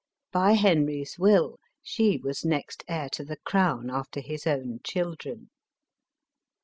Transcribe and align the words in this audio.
By 0.31 0.53
Henry's 0.53 1.19
will, 1.19 1.59
she 1.83 2.17
was 2.17 2.43
next 2.43 2.83
heir 2.87 3.07
to 3.09 3.23
the 3.23 3.37
crown 3.45 3.91
after 3.91 4.19
his 4.19 4.47
own 4.47 4.79
children. 4.83 5.51